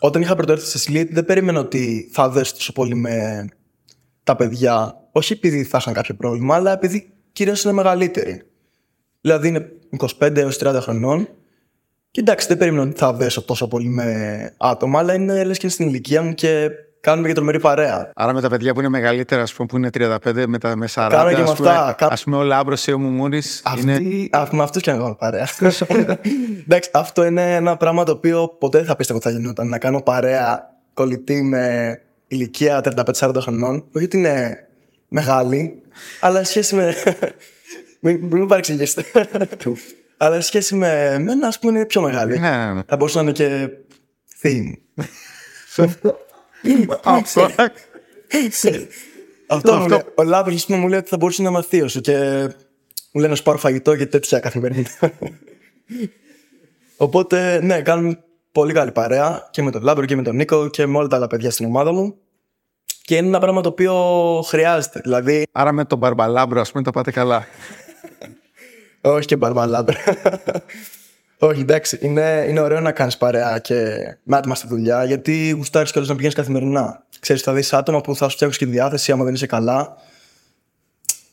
όταν 0.00 0.22
είχα 0.22 0.36
πρωτοέρθει 0.36 0.78
σε 0.78 0.90
Slit, 0.90 1.08
δεν 1.10 1.24
περίμενα 1.24 1.60
ότι 1.60 2.10
θα 2.12 2.28
δέσω 2.28 2.52
τόσο 2.52 2.72
πολύ 2.72 2.94
με 2.94 3.44
τα 4.22 4.36
παιδιά. 4.36 4.94
Όχι 5.12 5.32
επειδή 5.32 5.64
θα 5.64 5.78
είχαν 5.80 5.94
κάποιο 5.94 6.14
πρόβλημα, 6.14 6.54
αλλά 6.54 6.72
επειδή 6.72 7.12
κυρίως 7.32 7.64
είναι 7.64 7.72
μεγαλύτεροι. 7.72 8.42
Δηλαδή 9.20 9.48
είναι 9.48 9.68
25 10.18 10.36
έως 10.36 10.58
30 10.60 10.78
χρονών. 10.80 11.28
Και 12.10 12.20
εντάξει, 12.20 12.46
δεν 12.46 12.58
περίμενα 12.58 12.82
ότι 12.82 12.98
θα 12.98 13.12
δέσω 13.12 13.42
τόσο 13.42 13.68
πολύ 13.68 13.88
με 13.88 14.54
άτομα, 14.56 14.98
αλλά 14.98 15.14
είναι 15.14 15.44
λες 15.44 15.58
και 15.58 15.68
στην 15.68 15.88
ηλικία 15.88 16.22
μου 16.22 16.34
και 16.34 16.70
κάνουμε 17.00 17.28
και 17.28 17.34
τρομερή 17.34 17.60
παρέα. 17.60 18.10
Άρα 18.14 18.32
με 18.32 18.40
τα 18.40 18.48
παιδιά 18.48 18.72
που 18.74 18.80
είναι 18.80 18.88
μεγαλύτερα, 18.88 19.42
ας 19.42 19.52
πούμε, 19.54 19.68
που 19.68 19.76
είναι 19.76 19.90
35 20.32 20.44
με, 20.46 20.58
τα, 20.58 20.76
με 20.76 20.88
40. 20.94 21.08
Κάνω 21.10 21.30
και 21.30 21.36
με 21.36 21.42
ας 21.42 21.54
πούμε, 21.56 21.68
αυτά. 21.70 21.92
Κα- 21.92 22.12
Ας 22.12 22.24
πούμε, 22.24 22.36
ο 22.36 22.42
Λάμπρο 22.42 22.76
ή 22.86 22.92
ο 22.92 22.98
Μουμούρη. 22.98 23.42
Είναι... 23.78 23.92
Αυτή, 23.92 24.28
α, 24.32 24.48
με 24.50 24.62
αυτούς 24.62 24.82
και 24.82 24.90
να 24.90 24.96
κάνω 24.96 25.14
παρέα. 25.14 25.48
Εντάξει, 26.66 26.90
αυτό 26.92 27.24
είναι 27.24 27.54
ένα 27.54 27.76
πράγμα 27.76 28.04
το 28.04 28.12
οποίο 28.12 28.48
ποτέ 28.58 28.78
δεν 28.78 28.86
θα 28.86 28.96
πίστευα 28.96 29.18
ότι 29.18 29.28
θα 29.28 29.34
γινόταν. 29.34 29.68
Να 29.68 29.78
κάνω 29.78 30.02
παρέα 30.02 30.74
κολλητή 30.94 31.42
με 31.42 31.94
ηλικία 32.26 32.82
35-40 33.18 33.32
χρονών. 33.38 33.84
Όχι 33.94 34.04
ότι 34.04 34.16
είναι 34.16 34.66
μεγάλη, 35.08 35.82
αλλά 36.20 36.38
σε 36.38 36.44
σχέση 36.44 36.74
με. 36.74 36.94
μην, 38.00 38.18
μην 38.20 38.38
με 38.38 38.46
παρεξηγήσετε. 38.46 39.04
αλλά 40.16 40.34
σε 40.34 40.40
σχέση 40.42 40.74
με 40.74 41.04
εμένα, 41.04 41.46
ας 41.46 41.58
πούμε, 41.58 41.72
είναι 41.78 41.86
πιο 41.86 42.00
μεγάλη. 42.00 42.38
Ναι, 42.38 42.50
ναι, 42.50 42.72
ναι. 42.72 42.80
Θα 42.86 42.96
μπορούσε 42.96 43.16
να 43.16 43.22
είναι 43.22 43.32
και 43.32 43.68
θείοι. 44.38 44.82
Αυτό. 47.02 47.48
Αυτό, 49.46 49.72
μου 49.72 49.78
Αυτό. 49.78 49.88
λέει. 49.88 50.02
Ο 50.14 50.22
Λάμπρος, 50.22 50.62
ας 50.62 50.66
πούμε, 50.66 50.78
μου 50.78 50.88
λέει 50.88 50.98
ότι 50.98 51.08
θα 51.08 51.16
μπορούσε 51.16 51.42
να 51.42 51.48
είμαι 51.48 51.62
θείος 51.62 51.88
σου 51.88 52.00
και 52.00 52.48
μου 53.12 53.20
λέει 53.20 53.30
να 53.30 53.36
σου 53.36 53.42
πάρω 53.42 53.58
φαγητό 53.58 53.96
και 53.96 54.06
τέτοια 54.06 54.38
καθημερινά. 54.38 54.86
Οπότε, 56.96 57.60
ναι, 57.62 57.82
κάνουμε 57.82 58.18
πολύ 58.52 58.72
καλή 58.72 58.92
παρέα 58.92 59.48
και 59.50 59.62
με 59.62 59.70
τον 59.70 59.82
Λάμπρο 59.82 60.04
και 60.04 60.16
με 60.16 60.22
τον 60.22 60.36
Νίκο 60.36 60.68
και 60.68 60.86
με 60.86 60.98
όλα 60.98 61.08
τα 61.08 61.16
άλλα 61.16 61.26
παιδιά 61.26 61.50
στην 61.50 61.66
ομάδα 61.66 61.92
μου. 61.92 62.16
Και 63.02 63.16
είναι 63.16 63.26
ένα 63.26 63.38
πράγμα 63.38 63.60
το 63.60 63.68
οποίο 63.68 63.94
χρειάζεται. 64.46 65.00
Δηλαδή, 65.02 65.46
Άρα 65.52 65.72
με 65.72 65.84
τον 65.84 65.98
Μπαρμπαλάμπρο, 65.98 66.60
ας 66.60 66.70
πούμε, 66.70 66.82
το 66.82 66.90
πάτε 66.90 67.10
καλά. 67.10 67.46
όχι 69.00 69.26
και 69.26 69.36
Μπαρμπαλάμπρο. 69.36 69.96
όχι, 71.42 71.60
εντάξει. 71.60 71.98
Είναι, 72.00 72.46
είναι 72.48 72.60
ωραίο 72.60 72.80
να 72.80 72.92
κάνεις 72.92 73.16
παρέα 73.16 73.58
και 73.58 73.74
με 74.22 74.36
άτομα 74.36 74.54
στη 74.54 74.66
δουλειά, 74.66 75.04
γιατί 75.04 75.50
γουστάρεις 75.50 75.90
κιόλας 75.90 76.10
να 76.10 76.14
πηγαίνεις 76.14 76.36
καθημερινά. 76.36 77.04
Ξέρεις, 77.20 77.42
θα 77.42 77.52
δεις 77.52 77.72
άτομα 77.72 78.00
που 78.00 78.16
θα 78.16 78.28
σου 78.28 78.36
φτιάξουν 78.36 78.58
και 78.58 78.64
τη 78.64 78.70
διάθεση 78.70 79.12
άμα 79.12 79.24
δεν 79.24 79.34
είσαι 79.34 79.46
καλά. 79.46 79.96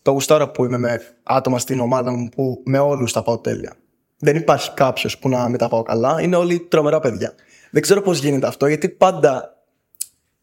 Το 0.01 0.11
γουστάρω 0.11 0.47
που 0.47 0.65
είμαι 0.65 0.77
με 0.77 1.01
άτομα 1.23 1.59
στην 1.59 1.79
ομάδα 1.79 2.11
μου 2.11 2.29
που 2.29 2.61
με 2.65 2.79
όλους 2.79 3.13
τα 3.13 3.23
πάω 3.23 3.37
τέλεια. 3.37 3.73
Δεν 4.17 4.35
υπάρχει 4.35 4.71
κάποιος 4.73 5.17
που 5.17 5.29
να 5.29 5.49
με 5.49 5.57
τα 5.57 5.67
πάω 5.67 5.83
καλά. 5.83 6.21
Είναι 6.21 6.35
όλοι 6.35 6.59
τρομερά 6.59 6.99
παιδιά. 6.99 7.33
Δεν 7.71 7.81
ξέρω 7.81 8.01
πώς 8.01 8.19
γίνεται 8.19 8.47
αυτό, 8.47 8.67
γιατί 8.67 8.89
πάντα 8.89 9.57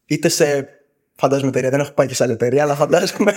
είτε 0.06 0.28
σε. 0.28 0.68
Φαντάζομαι 1.16 1.48
εταιρεία, 1.48 1.70
δεν 1.70 1.80
έχω 1.80 1.92
πάει 1.92 2.06
και 2.06 2.14
σε 2.14 2.22
άλλη 2.22 2.32
εταιρεία, 2.32 2.62
αλλά 2.62 2.74
φαντάζομαι 2.74 3.36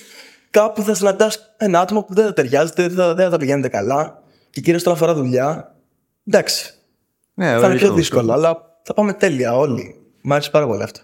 κάπου 0.50 0.82
θα 0.82 0.94
συναντάς 0.94 1.54
ένα 1.56 1.80
άτομο 1.80 2.02
που 2.02 2.14
δεν 2.14 2.24
θα 2.24 2.32
ταιριάζεται, 2.32 2.82
δεν 2.82 2.96
θα, 2.96 3.14
δεν 3.14 3.30
θα 3.30 3.36
πηγαίνετε 3.36 3.68
καλά. 3.68 4.21
Και 4.52 4.60
κυρίως 4.60 4.82
όταν 4.82 4.92
αφορά 4.94 5.14
δουλειά. 5.14 5.76
Εντάξει. 6.26 6.74
Ναι, 7.34 7.46
θα 7.46 7.52
είναι 7.56 7.66
λογικό. 7.66 7.84
πιο 7.86 7.94
δύσκολο, 7.94 8.32
αλλά 8.32 8.80
θα 8.84 8.94
πάμε 8.94 9.12
τέλεια 9.12 9.56
όλοι. 9.56 10.00
Μ' 10.22 10.32
άρεσε 10.32 10.50
πάρα 10.50 10.66
πολύ 10.66 10.82
αυτό. 10.82 11.00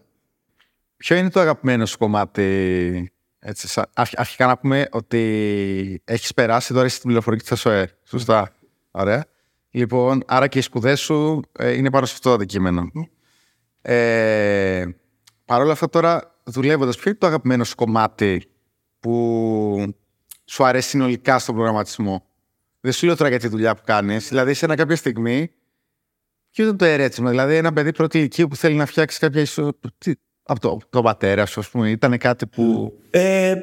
Ποιο 0.96 1.16
είναι 1.16 1.30
το 1.30 1.40
αγαπημένο 1.40 1.86
σου 1.86 1.98
κομμάτι, 1.98 3.12
έτσι, 3.38 3.68
σα- 3.68 3.90
αρχ- 3.94 4.18
αρχικά 4.20 4.46
να 4.46 4.58
πούμε 4.58 4.88
ότι 4.90 6.02
έχεις 6.04 6.34
περάσει 6.34 6.72
τώρα 6.72 6.88
στην 6.88 7.02
πληροφορική 7.02 7.42
της 7.42 7.50
ΕΣΟΕ. 7.52 7.90
Σωστά. 8.04 8.52
Ωραία. 8.90 9.24
Λοιπόν, 9.70 10.22
άρα 10.26 10.48
και 10.48 10.58
οι 10.58 10.62
σπουδές 10.62 11.00
σου 11.00 11.40
ε, 11.58 11.72
είναι 11.72 11.90
πάνω 11.90 12.06
σε 12.06 12.12
αυτό 12.14 12.28
το 12.28 12.34
αντικείμενο. 12.34 12.90
Ε, 13.82 14.84
Παρ' 15.44 15.60
όλα 15.60 15.72
αυτά 15.72 15.88
τώρα, 15.88 16.34
δουλεύοντας, 16.44 16.96
ποιο 16.96 17.10
είναι 17.10 17.18
το 17.18 17.26
αγαπημένο 17.26 17.64
σου 17.64 17.74
κομμάτι 17.74 18.42
που 19.00 19.94
σου 20.44 20.64
αρέσει 20.64 20.88
συνολικά 20.88 21.38
στον 21.38 21.54
προγραμματισμό; 21.54 22.26
Δεν 22.80 22.92
σου 22.92 23.06
λέω 23.06 23.16
τώρα 23.16 23.30
για 23.30 23.38
τη 23.38 23.48
δουλειά 23.48 23.74
που 23.74 23.82
κάνεις. 23.84 24.28
Δηλαδή, 24.28 24.54
σε 24.54 24.64
ένα 24.64 24.74
κάποια 24.74 24.96
στιγμή, 24.96 25.50
ποιο 26.50 26.64
ήταν 26.64 26.76
το 26.76 26.84
ερέθισμα. 26.84 27.30
Δηλαδή, 27.30 27.54
ένα 27.54 27.72
παιδί 27.72 27.92
πρώτη 27.92 28.18
ηλικία 28.18 28.48
που 28.48 28.56
θέλει 28.56 28.74
να 28.74 28.86
φτιάξει 28.86 29.18
κάποια 29.18 29.40
ισο... 29.40 29.78
τι- 29.98 30.12
από 30.42 30.60
το, 30.60 30.78
τον 30.90 31.02
πατέρα 31.02 31.46
σου, 31.46 31.60
ας 31.60 31.68
πούμε. 31.68 31.90
Ήταν 31.90 32.18
κάτι 32.18 32.46
που. 32.46 32.92
Ε, 33.10 33.56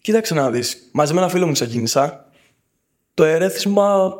κοίταξε 0.00 0.34
να 0.34 0.50
δεις. 0.50 0.90
Μαζί 0.92 1.12
με 1.12 1.20
ένα 1.20 1.28
φίλο 1.28 1.46
μου 1.46 1.52
ξεκίνησα. 1.52 2.30
Το 3.14 3.24
ερέθισμα... 3.24 4.14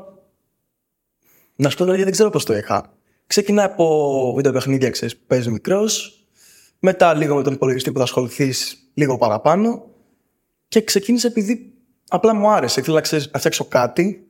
Να 1.56 1.70
σου 1.70 1.76
πω 1.76 1.84
δηλαδή 1.84 2.02
δεν 2.02 2.12
ξέρω 2.12 2.30
πώς 2.30 2.44
το 2.44 2.56
είχα. 2.56 2.92
Ξεκινάει 3.26 3.66
από 3.66 4.32
βιντεοπαιχνίδια, 4.36 4.90
ξέρεις, 4.90 5.16
που 5.16 5.24
παίζεις 5.26 5.48
μικρός. 5.52 6.20
Μετά 6.78 7.14
λίγο 7.14 7.36
με 7.36 7.42
τον 7.42 7.52
υπολογιστή 7.52 7.92
που 7.92 7.98
θα 7.98 8.04
ασχοληθείς 8.04 8.90
λίγο 8.94 9.18
παραπάνω. 9.18 9.90
Και 10.68 10.82
ξεκίνησε 10.82 11.26
επειδή 11.26 11.75
απλά 12.08 12.34
μου 12.34 12.50
άρεσε. 12.50 12.80
Ήθελα 12.80 13.00
ξέρεις, 13.00 13.30
να 13.32 13.38
φτιάξω 13.38 13.64
κάτι 13.64 14.26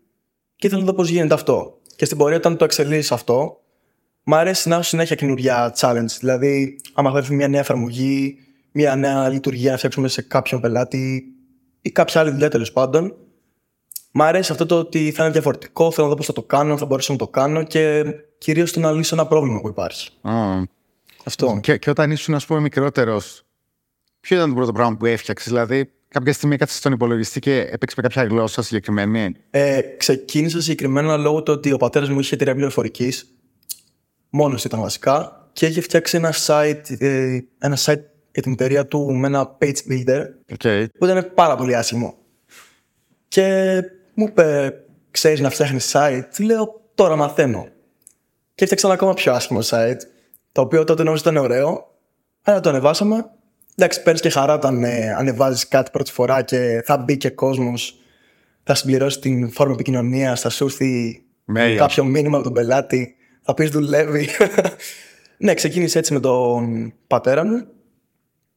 και 0.56 0.66
ήθελα 0.66 0.80
να 0.80 0.86
δω 0.86 0.94
πώς 0.94 1.08
γίνεται 1.08 1.34
αυτό. 1.34 1.78
Και 1.96 2.04
στην 2.04 2.18
πορεία 2.18 2.36
όταν 2.36 2.56
το 2.56 2.64
εξελίσσεις 2.64 3.12
αυτό, 3.12 3.60
Μ' 4.28 4.34
αρέσει 4.34 4.68
να 4.68 4.74
έχω 4.74 4.84
συνέχεια 4.84 5.16
καινούργια 5.16 5.74
challenge. 5.78 6.16
Δηλαδή, 6.18 6.80
άμα 6.94 7.10
θα 7.10 7.18
έρθει 7.18 7.34
μια 7.34 7.48
νέα 7.48 7.60
εφαρμογή, 7.60 8.38
μια 8.72 8.96
νέα 8.96 9.28
λειτουργία 9.28 9.70
να 9.70 9.76
φτιάξουμε 9.76 10.08
σε 10.08 10.22
κάποιον 10.22 10.60
πελάτη 10.60 11.24
ή 11.82 11.90
κάποια 11.90 12.20
άλλη 12.20 12.30
δουλειά 12.30 12.50
τέλος 12.50 12.72
πάντων. 12.72 13.14
Μ' 14.12 14.22
αρέσει 14.22 14.52
αυτό 14.52 14.66
το 14.66 14.78
ότι 14.78 15.10
θα 15.10 15.22
είναι 15.22 15.32
διαφορετικό, 15.32 15.90
θέλω 15.90 16.02
να 16.02 16.12
δω 16.12 16.16
πώς 16.16 16.26
θα 16.26 16.32
το 16.32 16.42
κάνω, 16.42 16.76
θα 16.76 16.86
μπορέσω 16.86 17.12
να 17.12 17.18
το 17.18 17.28
κάνω 17.28 17.62
και 17.62 18.04
κυρίως 18.38 18.72
το 18.72 18.80
να 18.80 18.92
λύσω 18.92 19.14
ένα 19.14 19.26
πρόβλημα 19.26 19.60
που 19.60 19.68
υπάρχει. 19.68 20.10
Α, 20.22 20.62
Αυτό. 21.24 21.58
και, 21.62 21.76
και 21.76 21.90
όταν 21.90 22.10
ήσουν, 22.10 22.34
ας 22.34 22.46
πούμε, 22.46 22.60
μικρότερος, 22.60 23.42
ποιο 24.20 24.36
ήταν 24.36 24.48
το 24.48 24.54
πρώτο 24.54 24.72
πράγμα 24.72 24.96
που 24.96 25.06
έφτιαξες. 25.06 25.52
Δηλαδή, 25.52 25.92
κάποια 26.08 26.32
στιγμή 26.32 26.54
έκατσε 26.54 26.76
στον 26.76 26.92
υπολογιστή 26.92 27.40
και 27.40 27.60
έπαιξε 27.60 27.94
με 27.96 28.02
κάποια 28.08 28.24
γλώσσα 28.24 28.62
συγκεκριμένη; 28.62 29.34
Ε, 29.50 29.80
ξεκίνησα 29.80 30.60
συγκεκριμένα 30.60 31.16
λόγω 31.16 31.42
του 31.42 31.52
ότι 31.52 31.72
ο 31.72 31.76
πατέρας 31.76 32.08
μου 32.08 32.20
είχε 32.20 32.34
εταιρεία 32.34 32.54
πληροφορικής. 32.54 33.36
Μόνος 34.30 34.64
ήταν 34.64 34.80
βασικά. 34.80 35.48
Και 35.52 35.66
είχε 35.66 35.80
φτιάξει 35.80 36.16
ένα 36.16 36.34
site, 36.46 37.00
ε, 37.00 37.38
ένα 37.58 37.76
site 37.76 38.00
για 38.32 38.42
την 38.42 38.52
εταιρεία 38.52 38.86
του 38.86 39.12
με 39.12 39.26
ένα 39.26 39.56
page 39.60 39.76
builder 39.90 40.22
Okay. 40.56 40.86
που 40.98 41.04
ήταν 41.04 41.32
πάρα 41.34 41.56
πολύ 41.56 41.76
άσχημο. 41.76 42.14
Και 43.28 43.80
μου 44.14 44.26
είπε, 44.28 44.72
ξέρεις 45.10 45.40
να 45.40 45.50
φτιάχνεις 45.50 45.92
site; 45.94 46.22
Του 46.36 46.42
λέω, 46.42 46.90
τώρα 46.94 47.16
μαθαίνω. 47.16 47.68
Και 48.54 48.62
έφτιαξα 48.62 48.86
ένα 48.86 48.96
ακόμα 48.96 49.14
πιο 49.14 49.32
άσχημο 49.32 49.60
site, 49.62 50.00
το 50.52 50.60
οποίο 50.60 50.84
τότε 50.84 51.02
νόμιζα 51.02 51.22
ήταν 51.30 51.42
ωραίο, 51.44 51.94
αλλά 52.42 52.60
το 52.60 52.68
ανεβάσαμε. 52.68 53.30
Εντάξει, 53.78 54.02
παίρνεις 54.02 54.22
και 54.22 54.30
χαρά 54.30 54.54
όταν 54.54 54.84
ε, 54.84 55.14
ανεβάζεις 55.14 55.68
κάτι 55.68 55.90
πρώτη 55.90 56.12
φορά 56.12 56.42
και 56.42 56.82
θα 56.84 56.98
μπει 56.98 57.16
και 57.16 57.30
κόσμος, 57.30 57.98
θα 58.62 58.74
συμπληρώσει 58.74 59.18
την 59.20 59.50
φόρμα 59.50 59.72
επικοινωνίας, 59.72 60.40
θα 60.40 60.50
σου 60.50 60.64
έρθει 60.64 61.22
Mail. 61.56 61.74
κάποιο 61.76 62.04
μήνυμα 62.04 62.36
από 62.36 62.44
τον 62.44 62.52
πελάτη, 62.52 63.16
θα 63.42 63.54
πεις 63.54 63.70
δουλεύει. 63.70 64.28
ναι, 65.38 65.54
ξεκίνησε 65.54 65.98
έτσι 65.98 66.12
με 66.12 66.20
τον 66.20 66.92
πατέρα 67.06 67.44
μου. 67.44 67.66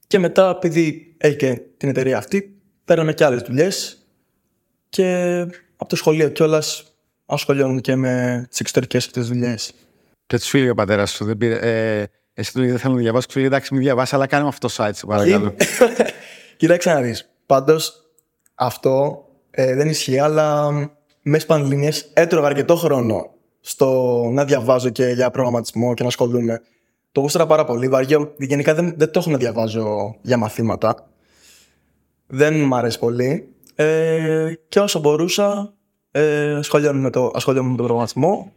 Και 0.07 0.19
μετά, 0.19 0.49
επειδή 0.49 1.15
έχει 1.17 1.35
και 1.35 1.61
την 1.77 1.89
εταιρεία 1.89 2.17
αυτή, 2.17 2.57
παίρναμε 2.85 3.13
και 3.13 3.25
άλλες 3.25 3.41
δουλειές. 3.41 4.07
Και 4.89 5.39
από 5.75 5.89
το 5.89 5.95
σχολείο 5.95 6.29
κιόλας 6.29 6.95
ασχολιόμουν 7.25 7.81
και 7.81 7.95
με 7.95 8.45
τις 8.49 8.59
εξωτερικές 8.59 9.05
αυτές 9.05 9.27
δουλειές. 9.27 9.73
Και 10.27 10.37
τους 10.37 10.49
φίλοι 10.49 10.69
ο 10.69 10.75
πατέρας 10.75 11.11
σου. 11.11 11.25
Δεν 11.25 11.37
πήρε, 11.37 11.55
ε, 11.55 12.05
εσύ 12.39 12.53
του 12.53 12.59
λέει 12.59 12.69
δεν 12.69 12.79
θέλω 12.79 12.93
να 12.93 12.99
διαβάσω. 12.99 13.27
Του 13.27 13.37
λέει 13.37 13.45
εντάξει, 13.47 13.73
μην 13.73 13.83
διαβάσει, 13.83 14.15
αλλά 14.15 14.27
κάνε 14.27 14.43
με 14.43 14.49
αυτό 14.49 14.67
το 14.67 14.73
site, 14.77 14.93
σε 14.93 15.05
παρακαλώ. 15.05 15.55
Κοίταξε 16.57 16.93
να 16.93 17.01
δεις. 17.01 17.29
Πάντως, 17.45 17.93
αυτό 18.55 19.25
ε, 19.51 19.75
δεν 19.75 19.89
ισχύει, 19.89 20.19
αλλά 20.19 20.71
μέσα 21.21 21.45
πανελληνίε 21.45 21.91
έτρωγα 22.13 22.47
αρκετό 22.47 22.75
χρόνο 22.75 23.29
στο 23.59 24.21
να 24.31 24.45
διαβάζω 24.45 24.89
και 24.89 25.05
για 25.05 25.29
προγραμματισμό 25.29 25.93
και 25.93 26.01
να 26.01 26.07
ασχολούμαι. 26.07 26.61
Το 27.11 27.21
γούσταρα 27.21 27.45
πάρα 27.45 27.65
πολύ. 27.65 27.87
Βαριό. 27.87 28.33
Γενικά 28.37 28.73
δεν, 28.73 28.93
δεν 28.97 29.11
το 29.11 29.19
έχω 29.19 29.29
να 29.29 29.37
διαβάζω 29.37 30.15
για 30.21 30.37
μαθήματα. 30.37 31.09
Δεν 32.27 32.61
μ' 32.63 32.75
αρέσει 32.75 32.99
πολύ. 32.99 33.53
Ε, 33.75 34.53
και 34.69 34.79
όσο 34.79 34.99
μπορούσα, 34.99 35.73
ε, 36.11 36.53
ασχολιόμουν 36.55 37.01
με, 37.01 37.09
το, 37.09 37.31
ασχολιόμουν 37.35 37.71
με 37.71 37.77
τον 37.77 37.85
προγραμματισμό 37.85 38.53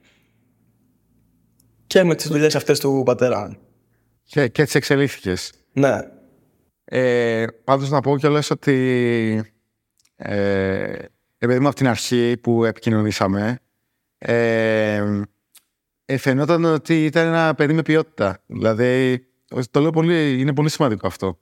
και 1.86 2.04
με 2.04 2.14
τις 2.14 2.28
δουλειές 2.28 2.54
αυτές 2.54 2.80
του 2.80 3.02
πατέρα. 3.04 3.56
Και, 4.32 4.48
και 4.48 4.62
έτσι 4.62 4.76
εξελίχθηκες. 4.76 5.52
Ναι. 5.72 5.98
Ε, 6.84 7.46
πάντως 7.64 7.90
να 7.90 8.00
πω 8.00 8.18
κιόλας 8.18 8.50
ότι 8.50 9.54
ε, 10.16 10.94
επειδή 11.38 11.60
μου 11.60 11.66
από 11.66 11.76
την 11.76 11.86
αρχή 11.88 12.36
που 12.42 12.64
επικοινωνήσαμε 12.64 13.58
ε, 14.18 15.02
ε, 16.04 16.16
φαινόταν 16.16 16.64
ότι 16.64 17.04
ήταν 17.04 17.26
ένα 17.26 17.54
παιδί 17.54 17.72
με 17.72 17.82
ποιότητα. 17.82 18.42
Δηλαδή, 18.46 19.26
το 19.70 19.80
λέω 19.80 19.90
πολύ, 19.90 20.40
είναι 20.40 20.54
πολύ 20.54 20.70
σημαντικό 20.70 21.06
αυτό. 21.06 21.38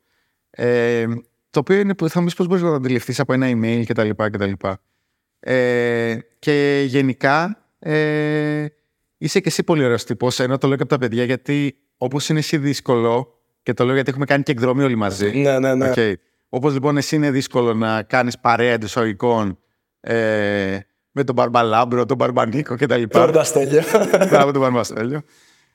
Ε, 0.51 1.07
το 1.51 1.59
οποίο 1.59 1.79
είναι, 1.79 1.95
που 1.95 2.09
θα 2.09 2.21
μου 2.21 2.27
πεις 2.27 2.35
πώς 2.35 2.47
μπορείς 2.47 2.63
να 2.63 2.69
το 2.69 2.75
αντιληφθείς 2.75 3.21
από 3.21 3.33
ένα 3.33 3.51
email 3.51 3.85
κτλ. 3.87 4.11
κτλ. 4.17 4.53
Ε, 5.41 6.19
και 6.39 6.85
γενικά 6.87 7.69
ε, 7.79 8.67
είσαι 9.17 9.41
και 9.41 9.49
εσύ 9.49 9.63
πολύ 9.63 9.85
ωραίος 9.85 10.05
τύπος, 10.05 10.41
ενώ 10.41 10.59
το 10.59 10.67
λέω 10.67 10.77
και 10.77 10.83
από 10.83 10.93
τα 10.93 10.99
παιδιά 10.99 11.25
γιατί 11.25 11.81
όπως 12.03 12.29
είναι 12.29 12.39
εσύ 12.39 12.59
δύσκολο 12.59 13.35
και 13.63 13.75
το 13.75 13.85
λέω 13.85 13.95
γιατί 13.95 14.11
έχουμε 14.11 14.25
κάνει 14.25 14.43
και 14.43 14.53
εκδρομή 14.53 14.83
όλοι 14.83 14.97
μαζί. 14.97 15.41
Ναι, 15.41 15.59
ναι, 15.59 15.75
ναι. 15.75 15.93
Okay. 15.97 16.13
Όπως 16.49 16.73
λοιπόν 16.73 16.97
εσύ 16.97 17.17
είναι 17.17 17.31
δύσκολο 17.31 17.75
να 17.75 18.03
κάνεις 18.03 18.39
παρέα 18.39 18.73
εντός 18.73 18.89
εισαγωγικών 18.89 19.59
ε, 20.01 20.79
με 21.11 21.25
τον 21.25 21.35
Μπαρμπαλάμπρο, 21.35 22.07
τον 22.07 22.17
Μπαρμπανίκο 22.17 22.77
κτλ. 22.77 23.03
Τώρα 23.03 23.33
το 23.33 23.41
αστέλιο. 23.41 23.83
Μπράβο 24.29 24.53
τον 24.53 24.61
Μπαρμπαστέλιο. 24.61 25.23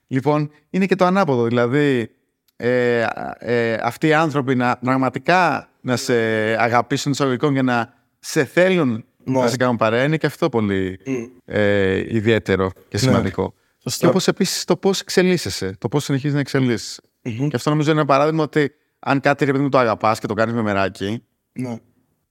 Λοιπόν, 0.08 0.51
είναι 0.70 0.86
και 0.86 0.96
το 0.96 1.05
ανάποδο. 1.05 1.46
Δηλαδή, 1.46 2.10
ε, 2.55 3.05
ε, 3.39 3.77
αυτοί 3.82 4.08
οι 4.08 4.13
άνθρωποι 4.13 4.55
να 4.55 4.77
πραγματικά 4.77 5.70
να 5.82 5.96
σε 5.96 6.13
αγαπήσουν 6.62 7.12
εισαγωγικών 7.12 7.53
για 7.53 7.63
να 7.63 7.94
σε 8.20 8.46
θέλουν 8.46 9.05
Ναι. 9.24 9.39
να 9.39 9.48
σε 9.48 9.58
κάνουν 9.58 9.77
παρέα 9.77 10.03
είναι 10.03 10.17
και 10.17 10.25
αυτό 10.25 10.50
πολύ 10.50 11.00
ε, 11.46 12.15
ιδιαίτερο 12.15 12.72
και 12.88 12.98
σημαντικό. 12.98 13.53
Σωστό. 13.89 14.06
Και 14.06 14.12
όπως 14.12 14.27
επίσης 14.27 14.63
το 14.65 14.77
πώς 14.77 15.00
εξελίσσεσαι, 15.00 15.75
το 15.77 15.88
πώς 15.88 16.04
συνεχίζεις 16.04 16.34
να 16.34 16.39
εξελίσσεσαι. 16.39 17.01
Και 17.22 17.56
αυτό 17.56 17.70
νομίζω 17.70 17.92
είναι 17.92 18.00
ένα 18.00 18.10
παράδειγμα 18.10 18.44
ότι 18.44 18.72
αν 19.00 19.20
κάτι 19.20 19.46
ρε 19.46 19.51
παιδί 19.51 19.63
μου 19.63 19.70
το 19.70 19.77
αγαπάς 19.77 20.20
και 20.20 20.27
το 20.27 20.34
κάνεις 20.34 20.54
με 20.54 20.62
μεράκι, 20.62 21.24
ναι. 21.54 21.77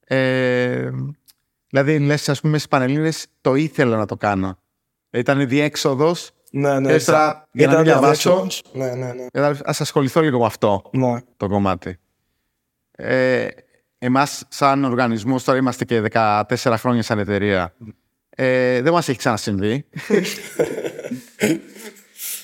ε, 0.05 0.91
δηλαδή 1.69 1.99
λες 1.99 2.29
ας 2.29 2.41
πούμε 2.41 2.59
στις 2.59 2.69
Πανελλήνες 2.69 3.27
το 3.41 3.55
ήθελα 3.55 3.97
να 3.97 4.07
το 4.07 4.17
κάνω. 4.17 4.59
Ήταν 5.11 5.49
διέξοδος 5.49 6.31
Ναι, 6.51 6.81
ναι. 6.81 6.89
Και 6.89 6.95
ύστερα, 6.95 7.49
για 7.53 7.67
να 7.67 7.73
Ήταν 7.73 7.85
μην 7.85 7.93
διαβάσω, 7.93 8.31
διαβάσω. 8.31 8.63
Ναι, 8.73 8.95
ναι, 8.95 9.13
ναι. 9.13 9.27
Δηλαδή, 9.33 9.61
ας 9.65 9.81
ασχοληθώ 9.81 10.21
λίγο 10.21 10.39
με 10.39 10.45
αυτό 10.47 10.91
ναι. 10.93 11.21
το 11.37 11.49
κομμάτι. 11.49 11.99
Ε, 12.91 13.47
εμάς 13.99 14.45
σαν 14.49 14.85
οργανισμός, 14.85 15.45
τώρα 15.45 15.59
είμαστε 15.59 15.85
και 15.85 16.03
14 16.13 16.43
χρόνια 16.77 17.03
σαν 17.03 17.19
εταιρεία, 17.19 17.75
ε, 18.31 18.81
δεν 18.83 18.93
μας 18.93 19.09
έχει 19.09 19.19
ξανασυμβεί. 19.19 19.85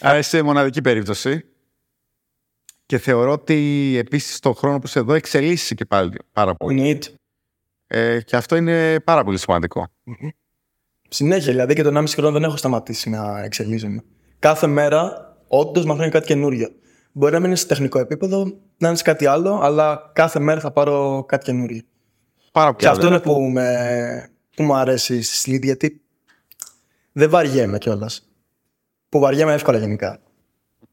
Άρα 0.00 0.18
είσαι 0.18 0.42
μοναδική 0.42 0.80
περίπτωση. 0.80 1.44
Και 2.86 2.98
θεωρώ 2.98 3.32
ότι 3.32 3.94
επίσης 3.98 4.38
τον 4.38 4.54
χρόνο 4.54 4.78
που 4.78 4.86
είσαι 4.86 4.98
εδώ 4.98 5.14
εξελίσσει 5.14 5.74
και 5.74 5.84
πάλι 5.84 6.18
πάρα 6.32 6.54
πολύ. 6.54 6.78
Εννοείται. 6.78 7.08
Ε, 7.86 8.20
και 8.20 8.36
αυτό 8.36 8.56
είναι 8.56 9.00
πάρα 9.00 9.24
πολύ 9.24 9.38
σημαντικό. 9.38 9.86
Συνέχεια, 11.08 11.52
δηλαδή 11.52 11.74
και 11.74 11.82
τον 11.82 11.96
1,5 11.96 12.04
χρόνο 12.08 12.32
δεν 12.32 12.42
έχω 12.42 12.56
σταματήσει 12.56 13.10
να 13.10 13.42
εξελίσσομαι. 13.42 14.04
Κάθε 14.38 14.66
μέρα, 14.66 15.34
όντως 15.48 15.84
μαθαίνω 15.84 16.10
κάτι 16.10 16.26
καινούριο. 16.26 16.68
Μπορεί 17.12 17.32
να 17.32 17.38
μην 17.38 17.48
είναι 17.48 17.56
σε 17.56 17.66
τεχνικό 17.66 17.98
επίπεδο, 17.98 18.44
να 18.78 18.88
είναι 18.88 18.96
σε 18.96 19.02
κάτι 19.02 19.26
άλλο, 19.26 19.60
αλλά 19.62 20.10
κάθε 20.14 20.38
μέρα 20.38 20.60
θα 20.60 20.70
πάρω 20.70 21.24
κάτι 21.28 21.44
καινούριο. 21.44 21.82
Πάρα 22.52 22.74
Και 22.74 22.88
αυτό 22.88 23.06
είναι 23.06 23.20
που, 23.20 23.40
με, 23.40 24.30
που 24.56 24.62
μου 24.62 24.74
αρέσει 24.74 25.22
στη 25.22 25.50
Sleep, 25.56 25.62
γιατί 25.62 26.00
δεν 27.12 27.30
βαριέμαι 27.30 27.78
κιόλας. 27.78 28.29
Που 29.10 29.18
βαριέμαι 29.18 29.52
εύκολα 29.52 29.78
γενικά. 29.78 30.20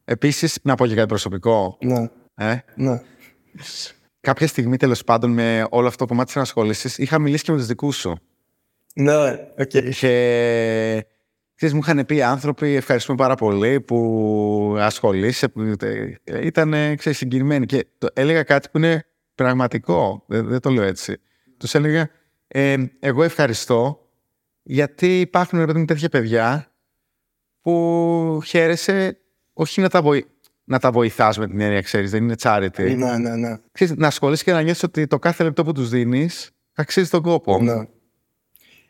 Επίσης, 0.06 0.60
να 0.62 0.76
πω 0.76 0.88
και 0.88 0.96
κάτι 0.96 1.08
προσωπικό. 1.08 1.78
Ναι, 1.82 2.10
Ε, 2.36 2.60
ναι. 2.76 3.02
κάποια 4.22 4.48
στιγμή, 4.48 4.78
τέλος 4.78 5.04
πάντων, 5.04 5.32
με 5.32 5.66
όλο 5.70 5.88
αυτό 5.88 6.06
το 6.06 6.10
κομμάτι 6.10 6.32
της 6.32 6.34
ενασχόλησης, 6.40 7.02
είχα 7.04 7.20
μιλήσει 7.20 7.44
και 7.44 7.52
με 7.52 7.58
τους 7.58 7.68
δικούς 7.68 7.96
σου. 7.96 8.20
Ναι, 8.96 9.14
οκ. 9.58 9.68
Και 9.68 11.06
ξέρεις, 11.56 11.74
μου 11.74 11.80
είχαν 11.84 12.06
πει 12.06 12.22
άνθρωποι, 12.22 12.76
ευχαριστούμε 12.76 13.18
πάρα 13.18 13.36
πολύ 13.36 13.82
που 13.82 14.76
ασχολείσαι, 14.80 15.48
που 15.48 15.62
ε, 15.62 16.46
ήταν 16.46 16.96
ξέρεις, 16.96 17.18
συγκινημένοι. 17.18 17.66
Και 17.66 17.88
το, 17.98 18.08
έλεγα 18.14 18.44
κάτι 18.44 18.70
που 18.72 18.78
είναι 18.78 19.06
πραγματικό, 19.36 20.24
δεν, 20.28 20.48
δεν 20.48 20.60
το 20.60 20.70
λέω 20.70 20.84
έτσι. 20.84 21.20
Τους 21.58 21.74
έλεγα, 21.76 22.10
ε, 22.48 22.76
εγώ 23.00 23.24
ευχαριστώ 23.24 24.10
γιατί 24.64 25.20
υπάρχουν 25.20 25.60
ρε 25.60 25.66
παιδί 25.66 25.80
μου, 25.80 25.86
τέτοια 25.86 26.10
παιδιά 26.10 26.72
που 27.68 28.42
χαίρεσαι 28.46 29.18
όχι 29.54 29.82
να 29.82 29.90
τα, 29.90 30.02
βοη... 30.02 30.26
να 30.64 30.80
τα 30.80 30.92
βοηθάς 30.92 31.38
με 31.38 31.48
την 31.48 31.60
έννοια, 31.60 31.82
ξέρεις, 31.82 32.12
δεν 32.12 32.24
είναι 32.24 32.36
charity. 32.42 32.96
Ναι, 32.96 33.18
ναι, 33.18 33.36
ναι. 33.36 33.58
Ξέρεις, 33.72 33.96
να 33.96 34.08
ασχολείσαι 34.08 34.44
και 34.44 34.52
να 34.52 34.62
νιώθεις 34.62 34.84
ότι 34.84 35.08
το 35.08 35.20
κάθε 35.20 35.44
λεπτό 35.44 35.64
που 35.64 35.72
τους 35.72 35.90
δίνεις 35.90 36.52
αξίζει 36.74 37.10
τον 37.10 37.22
κόπο. 37.22 37.62
ναι. 37.62 37.74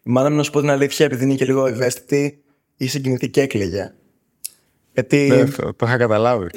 Η 0.04 0.10
μάνα 0.10 0.30
μου 0.30 0.36
να 0.36 0.44
σου 0.44 0.52
πω 0.52 0.60
την 0.60 0.70
αλήθεια, 0.70 1.06
επειδή 1.06 1.24
είναι 1.24 1.36
και 1.36 1.46
λίγο 1.46 1.66
ευαίσθητη, 1.66 2.44
είχε 2.78 2.88
συγκινηθεί 2.88 3.30
και 3.30 3.42
έκλαιγε. 3.42 3.94
Γιατί 4.94 5.28
Ναι, 5.28 5.46
το, 5.46 5.74
το 5.74 5.86
είχα 5.86 5.98
καταλάβει. 5.98 6.48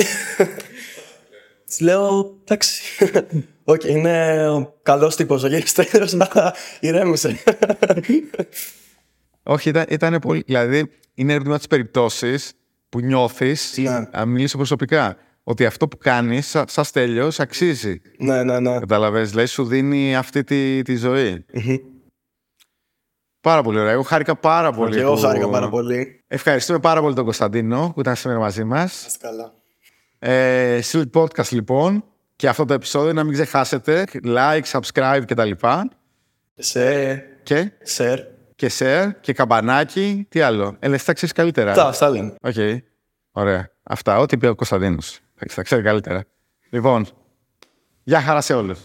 Της 1.66 1.80
λέω, 1.80 2.36
εντάξει. 2.44 2.82
Οκ, 3.64 3.84
είναι 3.84 4.48
ο 4.48 4.74
καλός 4.82 5.16
τύπος. 5.16 5.42
Ο 5.42 5.46
Γιάννης. 5.46 5.66
Τέλος, 5.74 6.54
ηρέμησε. 6.80 7.36
Όχι, 9.42 9.68
ήταν, 9.68 9.84
ήταν 9.88 10.18
πολύ. 10.18 10.42
Δηλαδή, 10.46 10.90
είναι 11.20 11.32
ένα 11.32 11.58
τι 11.58 11.66
περιπτώσει 11.66 12.34
που 12.88 13.00
νιώθεις, 13.00 13.78
Ναι. 13.78 14.08
να 14.12 14.24
μιλήσω 14.24 14.56
προσωπικά, 14.56 15.16
ότι 15.42 15.66
αυτό 15.66 15.88
που 15.88 15.98
κάνεις, 15.98 16.46
σα 16.48 16.66
σαν 16.68 16.84
τέλειο, 16.92 17.30
αξίζει. 17.38 18.00
ναι, 18.18 18.42
ναι, 18.42 18.60
ναι. 18.60 18.78
Καταλαβες, 18.78 19.30
δηλαδή 19.30 19.48
σου 19.48 19.64
δίνει 19.64 20.16
αυτή 20.16 20.44
τη, 20.44 20.82
τη 20.82 20.96
ζωή. 20.96 21.44
Πάρα 23.40 23.62
πολύ 23.62 23.78
ωραία. 23.78 23.92
Εγώ 23.92 24.02
χάρηκα 24.02 24.36
πάρα 24.36 24.72
πολύ. 24.72 24.94
Και 24.94 25.00
εγώ 25.00 25.14
που- 25.14 25.20
χάρηκα 25.20 25.48
πάρα 25.48 25.68
πολύ. 25.68 26.24
Ευχαριστούμε 26.26 26.78
πάρα 26.78 27.00
πολύ 27.00 27.14
τον 27.14 27.24
Κωνσταντίνο 27.24 27.90
που 27.94 28.00
ήταν 28.00 28.16
σήμερα 28.16 28.38
μαζί 28.38 28.64
μας. 28.64 29.06
Είστε 29.06 29.26
καλά. 29.26 29.52
Ε, 30.18 30.80
Sleep 30.92 31.10
Podcast 31.12 31.48
λοιπόν. 31.50 32.04
Και 32.36 32.48
αυτό 32.48 32.64
το 32.64 32.74
επεισόδιο 32.74 33.12
να 33.12 33.24
μην 33.24 33.32
ξεχάσετε. 33.32 34.04
Like, 34.24 34.62
subscribe 34.70 35.22
κτλ. 35.26 35.50
Σε. 36.54 37.16
Και, 37.42 37.72
share. 37.82 38.18
Και 38.60 38.70
share 38.78 39.10
και 39.20 39.32
καμπανάκι. 39.32 40.26
Τι 40.28 40.40
άλλο. 40.40 40.76
Έλα, 40.78 40.94
εσύ 40.94 41.05
τα 41.05 41.12
ξέρεις 41.12 41.34
καλύτερα. 41.34 41.74
Τα, 41.74 41.86
αυτά 41.86 42.10
λένε. 42.10 42.34
Οκ. 42.42 42.54
Ωραία. 43.30 43.70
Αυτά. 43.82 44.18
Ό,τι 44.18 44.34
είπε 44.34 44.48
ο 44.48 44.54
Κωνσταντίνος. 44.54 45.20
Θα 45.48 45.62
ξέρει 45.62 45.82
καλύτερα. 45.82 46.24
Λοιπόν, 46.70 47.06
γεια 48.02 48.20
χαρά 48.20 48.40
σε 48.40 48.54
όλους. 48.54 48.78